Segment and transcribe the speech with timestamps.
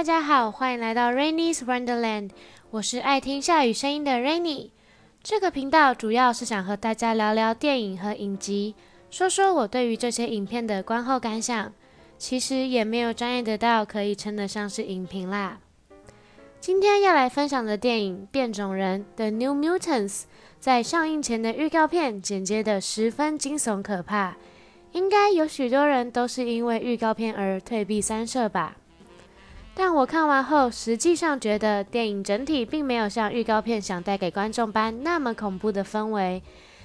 [0.00, 2.30] 大家好，欢迎来到 Rainy's Wonderland，
[2.70, 4.70] 我是爱听下雨声音的 Rainy。
[5.22, 8.74] 这个频道主要是想和大家聊聊电影和影集，
[9.10, 11.70] 说说我对于这些影片的观后感想。
[12.16, 15.58] 其实也没有专业得到可以称得上是影评啦。
[16.60, 20.22] 今天要来分享的电影《变种人》The New Mutants，
[20.58, 24.38] 在上映前的预告片剪接的十分惊悚可怕，
[24.92, 28.78] 应该有许多人都是因为预告片而退避三舍吧。
[29.82, 36.42] 但我看完后，实际上觉得电影整体并没有像预告片想带给观众般那么恐怖的氛围，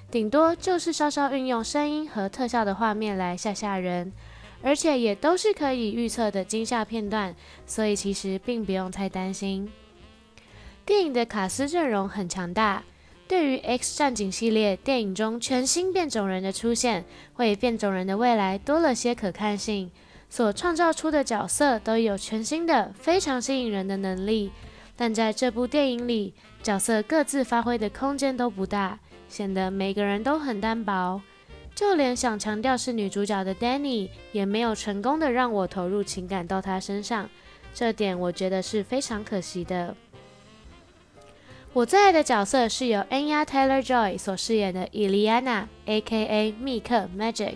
[0.09, 4.13] 顶多就是稍稍运用声音和特效的画面来吓吓人，
[4.63, 7.35] 而且也都是可以预测的惊吓片段，
[7.67, 9.69] 所以其实并不用太担心。
[10.85, 12.81] 电影的卡斯阵容很强大，
[13.27, 19.91] 对于 X 战警系列电影中全新变种人的出现，会变种人的未来多了些可看性。
[20.29, 24.51] 所创造出的角色都有全新的、非常吸引人的能力，
[24.97, 31.21] 但在这部电影里，角色各自发挥的空间都不大，显得每个人都很单薄。
[31.73, 37.29] 就连想强调是女主角的 Danny，也没有成功的让我投入情感到她身上，
[37.73, 39.95] 这点我觉得是非常可惜的。
[41.73, 46.53] 我最爱的角色是由 Anya Taylor Joy 所饰演的 Eliana，A.K.A.
[46.53, 47.55] 密克 Magic。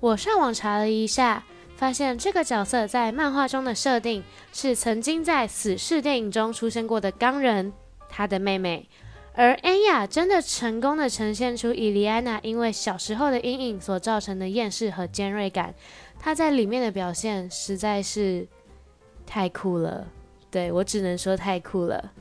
[0.00, 1.44] 我上网查了一下。
[1.78, 7.72] 发现这个角色在漫画中的设定是曾经在死侍电影中出现过的钢人，
[8.08, 8.88] 他的妹妹。
[9.32, 15.72] 而安雅真的成功的呈现出伊莉安娜因为小时候的阴影所造成的厌世和尖锐感，
[16.18, 18.48] 她在里面的表现实在是
[19.24, 20.08] 太酷了。
[20.50, 22.12] 对我只能说太酷了。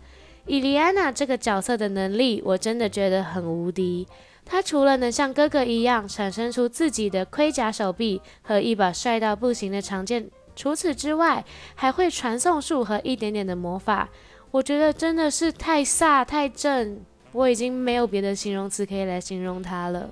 [0.48, 4.08] 伊莉安娜这个角色的能力，我真的觉得很无敌。
[4.45, 11.44] 他除了能像哥哥一样产生出自己的盔甲手臂和一把帅到不行的长剑，除此之外，
[11.76, 14.08] 还会传送术和一点点的魔法。
[14.52, 17.02] 我觉得真的是太飒太正，
[17.34, 20.10] 我已经没有别的形容词可以来形容他了。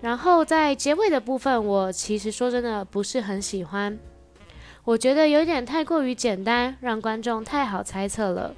[0.00, 3.96] 然后在结尾的部分，我其实说真的不是很喜欢，
[4.82, 8.52] 我觉得有点太过于简单，让观众太好猜测了。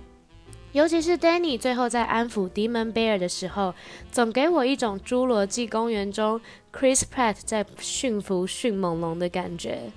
[0.72, 3.74] 尤其是 Danny 最后在安抚 Demon Bear 的时候，
[4.12, 6.40] 总给我一种《侏罗纪公园》中
[6.72, 9.90] Chris Pratt 在驯服迅猛龙的感觉。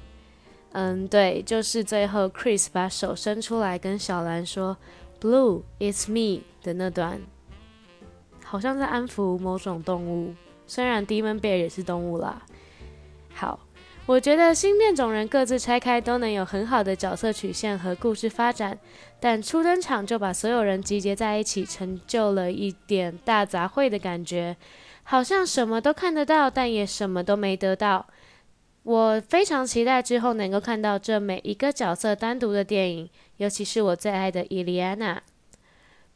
[0.71, 4.77] 嗯，对，就是最后 Chris 把手伸出来跟小兰说
[5.19, 7.21] “Blue, it's me” 的那段，
[8.45, 10.33] 好像在安抚某种动物。
[10.65, 12.41] 虽然 Demon Bear 也是动物啦。
[13.33, 13.59] 好。
[14.11, 18.77] 我觉得新变种人各自拆开都能有很好的角色曲线和故事发展，
[19.21, 24.57] 但初登场就把所有人集结在一起，成就了一点大杂烩的感觉，
[25.03, 28.05] 好像什么都看得到，但也什么都没得到。
[28.83, 35.23] 我非常期待之后能够看到这每一个角色单独的电影，尤其是我最爱的伊莉安娜。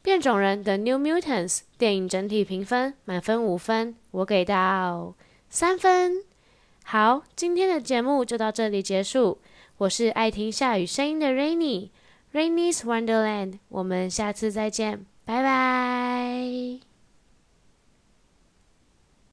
[0.02, 5.14] 变种人的 New Mutants 电影整体评分满分五分，我给到
[5.48, 6.24] 三分。
[6.88, 9.38] 好，今天的节目就到这里结束。
[9.78, 13.58] 我是爱听下雨声音的 Rainy，Rainy's Wonderland。
[13.70, 15.65] 我们下次再见，拜拜。